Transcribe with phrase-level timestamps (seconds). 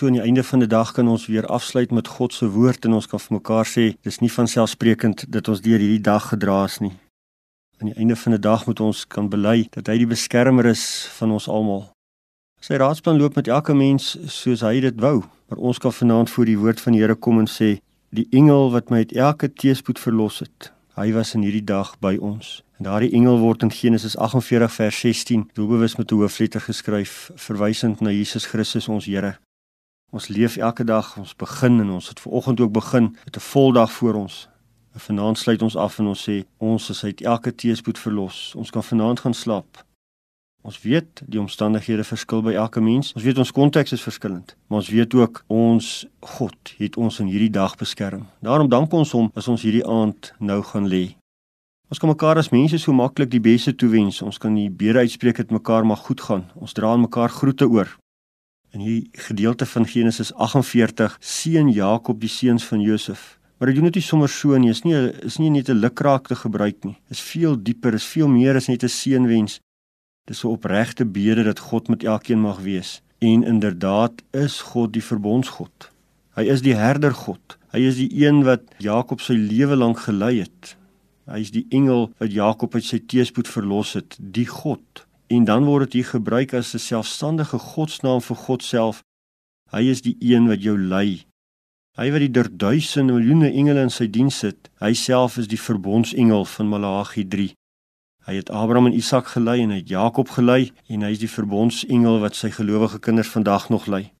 [0.00, 2.86] So aan die einde van die dag kan ons weer afsluit met God se woord
[2.88, 6.30] en ons kan vir mekaar sê dis nie van selfsprekend dat ons deur hierdie dag
[6.30, 6.94] gedra is nie.
[7.82, 10.84] Aan die einde van die dag moet ons kan bely dat hy die beskermer is
[11.18, 11.82] van ons almal.
[12.64, 15.18] Sy raadsplan loop met elke mens soos hy dit wou,
[15.52, 17.70] maar ons kan vanaand voor die woord van die Here kom en sê
[18.16, 22.14] die engel wat my uit elke teëspoed verlos het, hy was in hierdie dag by
[22.16, 22.62] ons.
[22.80, 28.00] En daardie engel word in Genesis 48 vers 16 doelbewus met 'n hoofletter geskryf, verwysend
[28.00, 29.36] na Jesus Christus ons Here.
[30.10, 33.40] Ons leef elke dag, ons begin en ons het ver oggend ook begin met 'n
[33.40, 34.48] voldag voor ons.
[34.94, 38.54] En vanaand sluit ons af en ons sê ons is uit elke teëspoed verlos.
[38.56, 39.84] Ons kan vanaand gaan slaap.
[40.62, 43.12] Ons weet die omstandighede verskil by elke mens.
[43.12, 47.26] Ons weet ons konteks is verskillend, maar ons weet ook ons God het ons in
[47.26, 48.26] hierdie dag beskerm.
[48.40, 51.14] Daarom dank ons hom as ons hierdie aand nou gaan lê.
[51.88, 54.22] Ons kan mekaar as mense so maklik die beste toewens.
[54.22, 56.50] Ons kan die bede uitspreek dat mekaar mag goed gaan.
[56.54, 57.99] Ons dra aan mekaar groete oor.
[58.70, 63.38] In hierdie gedeelte van Genesis 48 seën Jakob die seuns van Josef.
[63.58, 64.70] Maar hy doen dit nie sommer so nie.
[64.70, 64.94] Is nie
[65.26, 66.96] is nie net 'n lukraak te gebruik nie.
[67.10, 69.58] Is veel dieper, is veel meer as net 'n seënwens.
[70.26, 73.02] Dis 'n opregte bede dat God met elkeen mag wees.
[73.18, 75.90] En inderdaad is God die verbondsgod.
[76.36, 77.58] Hy is die herder God.
[77.72, 80.76] Hy is die een wat Jakob sy lewe lank gelei het.
[81.26, 85.64] Hy is die engel wat Jakob uit sy teëspoed verlos het, die God en dan
[85.64, 89.02] word dit hier gebruik as 'n selfstandige godsnaam vir God self.
[89.70, 91.26] Hy is die een wat jou lei.
[91.98, 94.70] Hy wat die duisende miljoene engele in sy diens het.
[94.80, 97.54] Hy self is die verbondsengel van Malagi 3.
[98.26, 101.30] Hy het Abraham en Isak gelei en hy het Jakob gelei en hy is die
[101.30, 104.12] verbondsengel wat sy gelowige kinders vandag nog lei.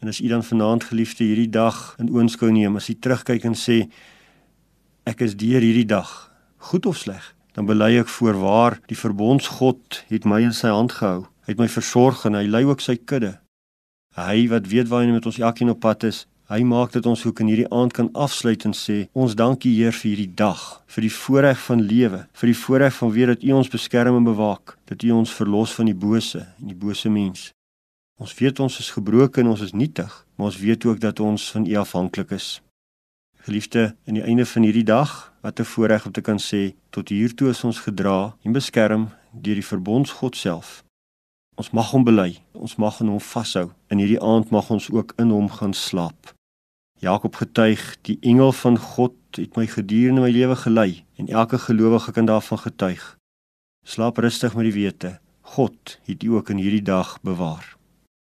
[0.00, 3.54] En as u dan vanaand geliefde hierdie dag in oënskou neem, as u terugkyk en
[3.54, 3.88] sê
[5.04, 10.28] ek is deur hierdie dag, goed of sleg, dan bely ek voorwaar die verbondsgod het
[10.28, 11.24] my in sy hand gehou.
[11.46, 13.38] Hy het my versorg en hy lei ook sy kudde.
[14.16, 17.22] Hy wat weet waar hy met ons elkeen op pad is, hy maak dit ons
[17.24, 20.60] hoek in hierdie aand kan afsluit en sê ons dankie Heer vir hierdie dag,
[20.92, 24.28] vir die voorreg van lewe, vir die voorreg van weet dat U ons beskerm en
[24.28, 27.50] bewaak, dat U ons verlos van die bose en die bose mens.
[28.20, 31.50] Ons weet ons is gebroken en ons is nietig, maar ons weet ook dat ons
[31.56, 32.56] van U afhanklik is.
[33.46, 37.08] Geliefde, in die einde van hierdie dag, wat 'n voorreg om te kan sê, tot
[37.08, 40.82] hier toe is ons gedra en beskerm deur die verbondsgod self.
[41.54, 43.70] Ons mag hom bely, ons mag in hom vashou.
[43.86, 46.34] In hierdie aand mag ons ook in hom gaan slaap.
[46.98, 52.12] Jakob getuig, die engel van God het my gedurende my lewe gelei en elke gelowige
[52.12, 53.16] kan daarvan getuig.
[53.84, 57.75] Slaap rustig met die wete, God het u ook in hierdie dag bewaar.